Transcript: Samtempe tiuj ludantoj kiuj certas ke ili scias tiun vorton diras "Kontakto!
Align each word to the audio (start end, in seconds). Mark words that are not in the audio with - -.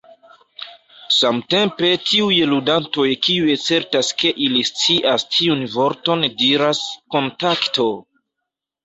Samtempe 1.15 1.89
tiuj 2.05 2.37
ludantoj 2.53 3.05
kiuj 3.27 3.57
certas 3.65 4.09
ke 4.21 4.31
ili 4.47 4.63
scias 4.71 5.27
tiun 5.37 5.61
vorton 5.75 6.27
diras 6.41 6.81
"Kontakto! 7.17 7.87